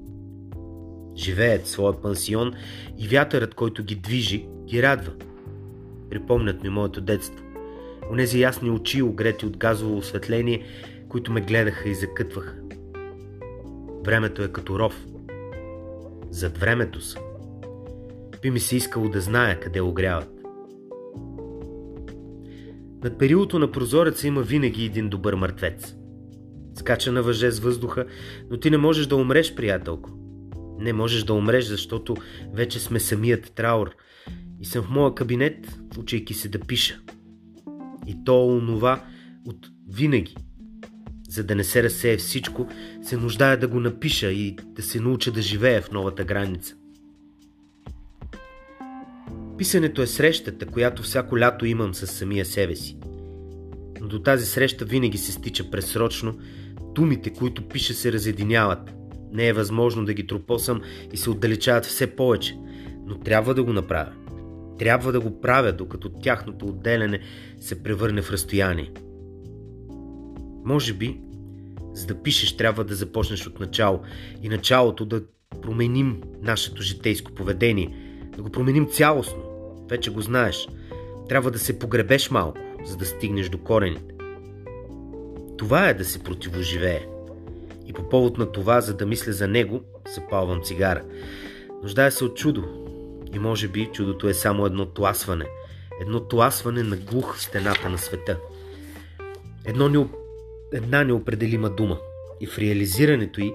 Живеят 1.17 1.65
в 1.65 1.69
своя 1.69 2.03
пансион 2.03 2.53
и 2.99 3.09
вятърът, 3.09 3.55
който 3.55 3.85
ги 3.85 3.95
движи, 3.95 4.47
ги 4.69 4.83
радва. 4.83 5.13
Припомнят 6.11 6.63
ми 6.63 6.69
моето 6.69 7.01
детство. 7.01 7.45
Онези 8.13 8.41
ясни 8.41 8.71
очи, 8.71 9.03
огрети 9.03 9.47
от 9.47 9.57
газово 9.57 9.97
осветление, 9.97 10.65
които 11.09 11.33
ме 11.33 11.41
гледаха 11.41 11.89
и 11.89 11.95
закътваха. 11.95 12.55
Времето 14.05 14.43
е 14.43 14.53
като 14.53 14.79
ров. 14.79 15.07
Зад 16.31 16.59
времето 16.59 17.01
са. 17.01 17.19
Би 18.43 18.51
ми 18.51 18.61
се 18.61 18.77
искало 18.77 19.09
да 19.09 19.21
зная 19.21 19.61
къде 19.61 19.81
огряват. 19.81 20.31
Над 23.05 23.19
перилото 23.19 23.59
на 23.59 23.73
прозореца 23.73 24.27
има 24.27 24.43
винаги 24.43 24.85
един 24.85 25.09
добър 25.09 25.35
мъртвец. 25.35 25.95
Скача 26.75 27.13
на 27.13 27.23
въже 27.23 27.51
с 27.51 27.59
въздуха, 27.59 28.07
но 28.51 28.57
ти 28.57 28.71
не 28.71 28.79
можеш 28.79 29.07
да 29.07 29.17
умреш, 29.17 29.55
приятелко. 29.55 30.11
Не 30.79 30.93
можеш 30.93 31.25
да 31.25 31.35
умреш, 31.35 31.65
защото 31.65 32.17
вече 32.55 32.79
сме 32.79 33.01
самият 33.01 33.53
траур. 33.55 33.91
И 34.61 34.65
съм 34.65 34.85
в 34.85 34.91
моя 34.91 35.15
кабинет, 35.15 35.79
учейки 35.99 36.35
се 36.35 36.49
да 36.49 36.59
пиша. 36.59 37.01
И 38.07 38.25
то 38.25 38.47
онова 38.47 39.05
от 39.47 39.71
винаги– 39.89 40.37
за 41.29 41.45
да 41.45 41.55
не 41.55 41.65
се 41.65 41.83
разсее 41.83 42.17
всичко, 42.17 42.69
се 43.03 43.17
нуждая 43.17 43.59
да 43.59 43.69
го 43.69 43.81
напиша 43.81 44.33
и 44.33 44.57
да 44.65 44.83
се 44.83 45.01
науча 45.01 45.33
да 45.33 45.43
живея 45.43 45.83
в 45.83 45.91
новата 45.91 46.25
граница. 46.25 46.75
Писането 49.59 50.03
е 50.03 50.07
срещата, 50.07 50.67
която 50.67 51.03
всяко 51.03 51.39
лято 51.39 51.67
имам 51.67 51.95
с 51.95 52.07
самия 52.07 52.45
себе 52.45 52.77
си. 52.77 52.97
Но 54.01 54.09
до 54.09 54.23
тази 54.23 54.47
среща 54.47 54.85
винаги 54.85 55.19
се 55.19 55.33
стича 55.33 55.71
пресрочно, 55.71 56.39
думите, 56.95 57.31
които 57.31 57.69
пиша 57.69 57.95
се 57.95 58.13
разединяват. 58.13 58.95
Не 59.33 59.49
е 59.49 59.53
възможно 59.53 60.05
да 60.05 60.15
ги 60.15 60.27
тропосам 60.27 60.81
и 61.13 61.17
се 61.17 61.31
отдалечават 61.31 61.85
все 61.85 62.07
повече, 62.07 62.57
но 63.07 63.19
трябва 63.19 63.55
да 63.55 63.63
го 63.63 63.73
направя. 63.73 64.13
Трябва 64.79 65.13
да 65.13 65.21
го 65.21 65.41
правя, 65.41 65.73
докато 65.73 66.09
тяхното 66.09 66.67
отделяне 66.67 67.21
се 67.61 67.83
превърне 67.83 68.23
в 68.23 68.31
разстояние. 68.31 68.91
Може 70.65 70.95
би, 70.95 71.21
за 71.93 72.07
да 72.07 72.23
пишеш, 72.23 72.57
трябва 72.57 72.85
да 72.85 72.95
започнеш 72.95 73.47
от 73.47 73.61
начало. 73.61 74.01
И 74.43 74.49
началото 74.49 75.05
да 75.05 75.23
променим 75.63 76.21
нашето 76.43 76.83
житейско 76.83 77.33
поведение. 77.33 77.97
Да 78.37 78.43
го 78.43 78.51
променим 78.51 78.87
цялостно. 78.87 79.43
Вече 79.91 80.11
го 80.11 80.21
знаеш. 80.21 80.69
Трябва 81.29 81.51
да 81.51 81.59
се 81.59 81.79
погребеш 81.79 82.31
малко, 82.31 82.59
за 82.85 82.97
да 82.97 83.07
стигнеш 83.07 83.49
до 83.49 83.59
корените. 83.59 84.15
Това 85.59 85.89
е 85.89 85.95
да 85.95 86.05
се 86.05 86.23
противоживее. 86.23 87.07
И 87.87 87.93
по 87.93 88.09
повод 88.09 88.39
на 88.39 88.53
това, 88.53 88.81
за 88.81 88.97
да 88.97 89.07
мисля 89.07 89.33
за 89.33 89.49
него, 89.49 89.81
се 90.07 90.27
палвам 90.31 90.63
цигара. 90.63 91.03
Нуждая 91.83 92.13
се 92.13 92.25
от 92.25 92.37
чудо. 92.37 92.88
И 93.35 93.39
може 93.39 93.69
би 93.69 93.91
чудото 93.93 94.29
е 94.29 94.35
само 94.35 94.67
едно 94.67 94.87
тласване. 94.87 95.45
Едно 96.01 96.21
тласване 96.21 96.83
на 96.83 96.97
глух 96.97 97.37
в 97.37 97.43
стената 97.43 97.89
на 97.89 97.99
света. 97.99 98.39
Едно 99.65 100.09
една 100.73 101.05
неопределима 101.05 101.71
дума. 101.71 101.99
И 102.41 102.47
в 102.47 102.59
реализирането 102.59 103.41
й 103.41 103.53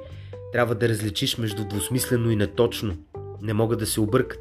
трябва 0.54 0.76
да 0.76 0.90
различиш 0.90 1.38
между 1.38 1.68
двусмислено 1.68 2.32
и 2.32 2.36
неточно. 2.36 2.98
Не 3.42 3.54
могат 3.54 3.80
да 3.80 3.86
се 3.86 4.02
объркат. 4.02 4.40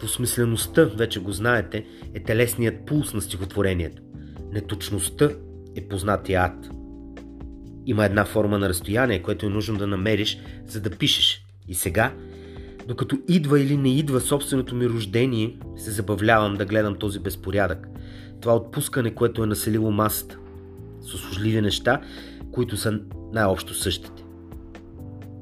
Двусмислеността, 0.00 0.84
вече 0.84 1.20
го 1.20 1.32
знаете, 1.32 1.86
е 2.14 2.22
телесният 2.22 2.86
пулс 2.86 3.14
на 3.14 3.20
стихотворението. 3.20 4.02
Неточността 4.52 5.30
е 5.76 5.88
познатия 5.88 6.42
ад. 6.42 6.68
Има 7.86 8.04
една 8.04 8.24
форма 8.24 8.58
на 8.58 8.68
разстояние, 8.68 9.22
което 9.22 9.46
е 9.46 9.48
нужно 9.48 9.78
да 9.78 9.86
намериш, 9.86 10.38
за 10.66 10.80
да 10.80 10.90
пишеш. 10.90 11.44
И 11.68 11.74
сега, 11.74 12.14
докато 12.88 13.18
идва 13.28 13.60
или 13.60 13.76
не 13.76 13.98
идва 13.98 14.20
собственото 14.20 14.74
ми 14.74 14.88
рождение, 14.88 15.58
се 15.76 15.90
забавлявам 15.90 16.54
да 16.54 16.64
гледам 16.64 16.94
този 16.94 17.18
безпорядък. 17.18 17.88
Това 18.40 18.56
отпускане, 18.56 19.14
което 19.14 19.42
е 19.42 19.46
населило 19.46 19.90
масата 19.90 20.38
с 21.00 21.14
услужливи 21.14 21.60
неща, 21.60 22.00
които 22.52 22.76
са 22.76 23.00
най-общо 23.32 23.74
същите. 23.74 24.24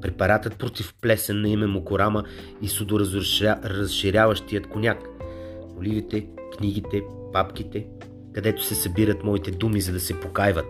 Препаратът 0.01 0.55
против 0.55 0.93
плесен 1.01 1.41
на 1.41 1.49
име 1.49 1.67
Мокорама 1.67 2.23
и 2.61 2.67
судоразширяващият 2.67 4.67
коняк. 4.67 4.97
Оливите, 5.79 6.27
книгите, 6.57 7.03
папките, 7.33 7.87
където 8.33 8.63
се 8.63 8.75
събират 8.75 9.23
моите 9.23 9.51
думи, 9.51 9.81
за 9.81 9.93
да 9.93 9.99
се 9.99 10.19
покайват. 10.19 10.65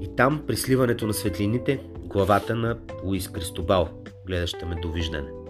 И 0.00 0.08
там, 0.16 0.42
при 0.46 0.56
сливането 0.56 1.06
на 1.06 1.14
светлините, 1.14 1.80
главата 2.04 2.54
на 2.54 2.78
Луис 3.04 3.28
Кристобал, 3.28 3.88
гледаща 4.26 4.66
ме 4.66 4.74
довиждане. 4.82 5.45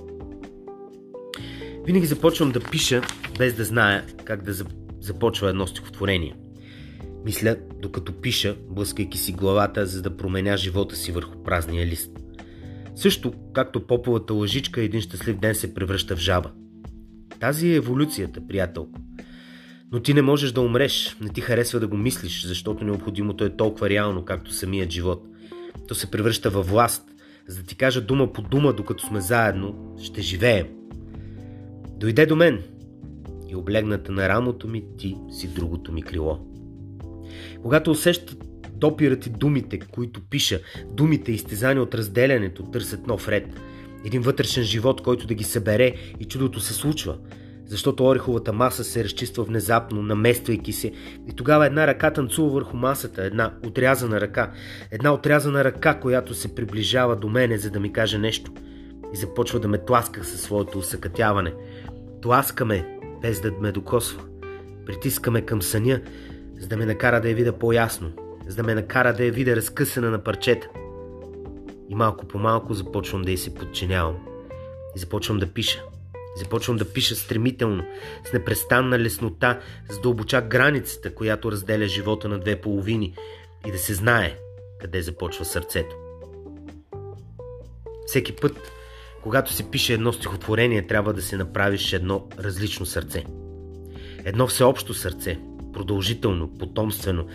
Винаги 1.86 2.06
започвам 2.06 2.52
да 2.52 2.60
пиша, 2.60 3.02
без 3.38 3.54
да 3.54 3.64
зная 3.64 4.04
как 4.24 4.42
да 4.42 4.52
започва 5.00 5.50
едно 5.50 5.66
стихотворение– 5.66 6.34
мисля, 7.26 7.56
докато 7.82 8.12
пиша, 8.12 8.56
блъскайки 8.70 9.18
си 9.18 9.32
главата, 9.32 9.86
за 9.86 10.02
да 10.02 10.16
променя 10.16 10.56
живота 10.56 10.96
си 10.96 11.12
върху 11.12 11.42
празния 11.42 11.86
лист. 11.86 12.10
Също, 12.94 13.32
както 13.54 13.86
поповата 13.86 14.34
лъжичка, 14.34 14.82
един 14.82 15.00
щастлив 15.00 15.36
ден 15.36 15.54
се 15.54 15.74
превръща 15.74 16.16
в 16.16 16.18
жаба. 16.18 16.50
Тази 17.40 17.68
е 17.68 17.74
еволюцията, 17.74 18.46
приятелко. 18.48 19.00
Но 19.92 20.00
ти 20.00 20.14
не 20.14 20.22
можеш 20.22 20.52
да 20.52 20.60
умреш, 20.60 21.16
не 21.20 21.28
ти 21.28 21.40
харесва 21.40 21.80
да 21.80 21.86
го 21.86 21.96
мислиш, 21.96 22.46
защото 22.46 22.84
необходимото 22.84 23.44
е 23.44 23.56
толкова 23.56 23.90
реално, 23.90 24.24
както 24.24 24.52
самият 24.52 24.90
живот. 24.90 25.26
То 25.88 25.94
се 25.94 26.10
превръща 26.10 26.50
във 26.50 26.68
власт. 26.68 27.02
За 27.48 27.60
да 27.60 27.66
ти 27.66 27.76
кажа 27.76 28.00
дума 28.00 28.32
по 28.32 28.42
дума, 28.42 28.72
докато 28.72 29.06
сме 29.06 29.20
заедно, 29.20 29.96
ще 30.02 30.22
живеем. 30.22 30.66
Дойде 31.96 32.26
до 32.26 32.36
мен. 32.36 32.62
и 33.48 33.56
облегната 33.56 34.12
на 34.12 34.28
рамото 34.28 34.68
ми 34.68 34.84
ти 34.98 35.16
си 35.30 35.48
другото 35.54 35.92
ми 35.92 36.02
крило. 36.02 36.38
Когато 37.62 37.90
усещат 37.90 38.36
допират 38.72 39.26
и 39.26 39.30
думите, 39.30 39.78
които 39.78 40.20
пиша, 40.30 40.60
думите 40.92 41.32
изтезани 41.32 41.80
от 41.80 41.94
разделянето, 41.94 42.62
търсят 42.62 43.06
нов 43.06 43.28
ред. 43.28 43.46
Един 44.04 44.22
вътрешен 44.22 44.64
живот, 44.64 45.02
който 45.02 45.26
да 45.26 45.34
ги 45.34 45.44
събере 45.44 45.94
и 46.20 46.24
чудото 46.24 46.60
се 46.60 46.72
случва. 46.72 47.16
Защото 47.66 48.04
ореховата 48.04 48.52
маса 48.52 48.84
се 48.84 49.04
разчиства 49.04 49.44
внезапно, 49.44 50.02
намествайки 50.02 50.72
се. 50.72 50.92
И 51.28 51.32
тогава 51.36 51.66
една 51.66 51.86
ръка 51.86 52.12
танцува 52.12 52.50
върху 52.50 52.76
масата, 52.76 53.24
една 53.24 53.54
отрязана 53.66 54.20
ръка. 54.20 54.52
Една 54.90 55.14
отрязана 55.14 55.64
ръка, 55.64 56.00
която 56.00 56.34
се 56.34 56.54
приближава 56.54 57.16
до 57.16 57.28
мене, 57.28 57.58
за 57.58 57.70
да 57.70 57.80
ми 57.80 57.92
каже 57.92 58.18
нещо. 58.18 58.52
И 59.16 59.18
започва 59.18 59.60
да 59.60 59.68
ме 59.68 59.78
тласка 59.78 60.24
със 60.24 60.40
своето 60.40 60.78
усъкътяване. 60.78 61.54
Тласкаме, 62.22 62.98
без 63.22 63.40
да 63.40 63.52
ме 63.60 63.72
докосва. 63.72 64.22
Притискаме 64.86 65.42
към 65.42 65.62
съня, 65.62 66.00
за 66.58 66.66
да 66.66 66.76
ме 66.76 66.86
накара 66.86 67.20
да 67.20 67.28
я 67.28 67.34
видя 67.34 67.52
по-ясно, 67.52 68.12
за 68.46 68.56
да 68.56 68.62
ме 68.62 68.74
накара 68.74 69.14
да 69.14 69.24
я 69.24 69.32
видя 69.32 69.56
разкъсана 69.56 70.10
на 70.10 70.24
парчета. 70.24 70.68
И 71.88 71.94
малко 71.94 72.26
по 72.26 72.38
малко 72.38 72.74
започвам 72.74 73.22
да 73.22 73.30
й 73.30 73.36
се 73.36 73.54
подчинявам. 73.54 74.16
И 74.96 74.98
започвам 74.98 75.38
да 75.38 75.46
пиша. 75.46 75.82
И 76.36 76.38
започвам 76.38 76.76
да 76.76 76.92
пиша 76.92 77.14
стремително, 77.14 77.84
с 78.24 78.32
непрестанна 78.32 78.98
леснота, 78.98 79.60
за 79.90 80.00
да 80.00 80.08
обуча 80.08 80.42
границата, 80.42 81.14
която 81.14 81.52
разделя 81.52 81.86
живота 81.86 82.28
на 82.28 82.38
две 82.38 82.60
половини 82.60 83.14
и 83.66 83.72
да 83.72 83.78
се 83.78 83.94
знае 83.94 84.36
къде 84.80 85.02
започва 85.02 85.44
сърцето. 85.44 85.96
Всеки 88.06 88.36
път, 88.36 88.75
когато 89.26 89.52
се 89.52 89.70
пише 89.70 89.94
едно 89.94 90.12
стихотворение, 90.12 90.86
трябва 90.86 91.12
да 91.12 91.22
се 91.22 91.36
направиш 91.36 91.92
едно 91.92 92.28
различно 92.38 92.86
сърце. 92.86 93.24
Едно 94.24 94.46
всеобщо 94.46 94.94
сърце, 94.94 95.38
продължително, 95.72 96.54
потомствено, 96.58 97.26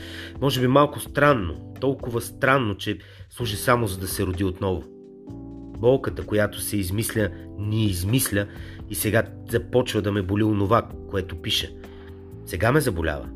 може 0.41 0.61
би 0.61 0.67
малко 0.67 0.99
странно, 0.99 1.73
толкова 1.81 2.21
странно, 2.21 2.77
че 2.77 2.97
служи 3.29 3.55
само 3.55 3.87
за 3.87 3.97
да 3.97 4.07
се 4.07 4.25
роди 4.25 4.43
отново. 4.43 4.83
Болката, 5.77 6.25
която 6.25 6.61
се 6.61 6.77
измисля, 6.77 7.29
ни 7.59 7.85
измисля 7.85 8.47
и 8.89 8.95
сега 8.95 9.23
започва 9.49 10.01
да 10.01 10.11
ме 10.11 10.21
боли 10.21 10.43
онова, 10.43 10.89
което 11.09 11.41
пише. 11.41 11.73
Сега 12.45 12.71
ме 12.71 12.81
заболява. 12.81 13.29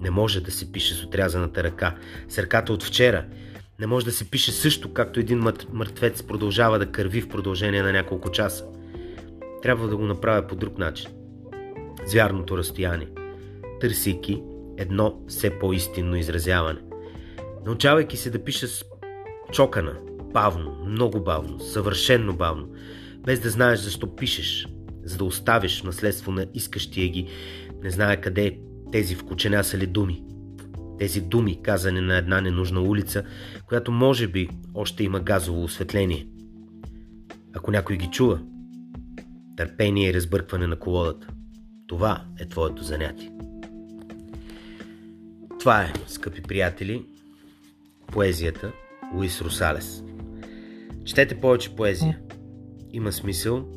Не 0.00 0.10
може 0.10 0.40
да 0.40 0.50
се 0.50 0.72
пише 0.72 0.94
с 0.94 1.04
отрязаната 1.04 1.62
ръка, 1.62 1.96
с 2.28 2.38
ръката 2.38 2.72
от 2.72 2.82
вчера. 2.82 3.24
Не 3.80 3.86
може 3.86 4.04
да 4.04 4.12
се 4.12 4.30
пише 4.30 4.52
също, 4.52 4.92
както 4.92 5.20
един 5.20 5.42
мъртвец 5.72 6.22
продължава 6.22 6.78
да 6.78 6.86
кърви 6.86 7.20
в 7.20 7.28
продължение 7.28 7.82
на 7.82 7.92
няколко 7.92 8.30
часа. 8.30 8.64
Трябва 9.62 9.88
да 9.88 9.96
го 9.96 10.02
направя 10.02 10.46
по 10.46 10.56
друг 10.56 10.78
начин. 10.78 11.10
С 12.06 12.14
вярното 12.14 12.58
разстояние 12.58 13.08
търсейки 13.80 14.42
едно 14.78 15.20
все 15.28 15.58
по-истинно 15.58 16.16
изразяване. 16.16 16.80
Научавайки 17.66 18.16
се 18.16 18.30
да 18.30 18.44
пиша 18.44 18.68
с 18.68 18.84
чокана, 19.52 19.96
бавно, 20.32 20.84
много 20.86 21.20
бавно, 21.20 21.60
съвършенно 21.60 22.36
бавно, 22.36 22.68
без 23.18 23.40
да 23.40 23.50
знаеш 23.50 23.80
защо 23.80 24.16
пишеш, 24.16 24.68
за 25.04 25.18
да 25.18 25.24
оставиш 25.24 25.82
наследство 25.82 26.32
на 26.32 26.46
искащия 26.54 27.08
ги, 27.08 27.28
не 27.82 27.90
знае 27.90 28.20
къде 28.20 28.58
тези 28.92 29.16
ли 29.78 29.86
думи. 29.86 30.22
Тези 31.00 31.20
думи, 31.20 31.62
казани 31.62 32.00
на 32.00 32.16
една 32.16 32.40
ненужна 32.40 32.80
улица, 32.80 33.24
която 33.66 33.92
може 33.92 34.28
би 34.28 34.48
още 34.74 35.04
има 35.04 35.20
газово 35.20 35.62
осветление. 35.62 36.26
Ако 37.54 37.70
някой 37.70 37.96
ги 37.96 38.06
чува, 38.06 38.40
търпение 39.56 40.08
и 40.08 40.14
разбъркване 40.14 40.66
на 40.66 40.76
колодата. 40.76 41.28
Това 41.86 42.24
е 42.38 42.48
твоето 42.48 42.84
занятие. 42.84 43.32
Това 45.60 45.82
е, 45.82 45.92
скъпи 46.06 46.42
приятели, 46.42 47.06
поезията 48.06 48.72
Луис 49.14 49.42
Русалес. 49.42 50.02
Четете 51.04 51.40
повече 51.40 51.76
поезия. 51.76 52.18
Има 52.92 53.12
смисъл. 53.12 53.68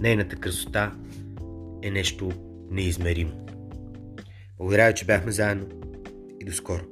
Нейната 0.00 0.36
красота 0.36 0.92
е 1.82 1.90
нещо 1.90 2.30
неизмеримо. 2.70 3.47
Благодаря 4.58 4.86
ви, 4.86 4.94
че 4.94 5.04
бяхме 5.04 5.32
заедно 5.32 5.66
и 6.40 6.44
до 6.44 6.52
скоро. 6.52 6.82